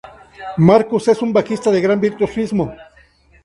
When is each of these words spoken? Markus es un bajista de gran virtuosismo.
Markus 0.57 1.07
es 1.09 1.21
un 1.21 1.31
bajista 1.31 1.69
de 1.69 1.79
gran 1.79 2.01
virtuosismo. 2.01 2.73